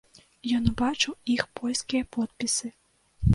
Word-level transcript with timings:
Ён 0.59 0.63
убачыў 0.71 1.13
іх 1.35 1.43
польскія 1.59 2.09
подпісы. 2.19 2.73